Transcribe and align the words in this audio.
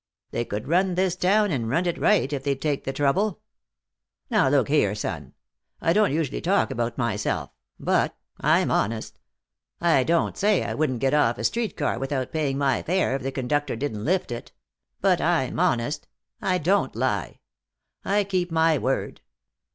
They 0.31 0.45
could 0.45 0.67
run 0.67 0.95
this 0.95 1.15
town 1.15 1.51
and 1.51 1.69
run 1.69 1.85
it 1.85 1.99
right, 1.99 2.33
if 2.33 2.43
they'd 2.43 2.59
take 2.59 2.85
the 2.85 2.91
trouble. 2.91 3.39
Now 4.31 4.49
look 4.49 4.67
here, 4.67 4.95
son, 4.95 5.35
I 5.79 5.93
don't 5.93 6.11
usually 6.11 6.41
talk 6.41 6.71
about 6.71 6.97
myself, 6.97 7.51
but 7.79 8.17
I'm 8.39 8.71
honest. 8.71 9.19
I 9.79 10.03
don't 10.03 10.35
say 10.35 10.63
I 10.63 10.73
wouldn't 10.73 11.01
get 11.01 11.13
off 11.13 11.37
a 11.37 11.43
street 11.43 11.77
car 11.77 11.99
without 11.99 12.31
paying 12.33 12.57
my 12.57 12.81
fare 12.81 13.15
if 13.15 13.21
the 13.21 13.31
conductor 13.31 13.75
didn't 13.75 14.03
lift 14.03 14.31
it! 14.31 14.51
But 15.01 15.21
I'm 15.21 15.59
honest. 15.59 16.07
I 16.41 16.57
don't 16.57 16.95
lie. 16.95 17.39
I 18.03 18.23
keep 18.23 18.49
my 18.51 18.79
word. 18.79 19.21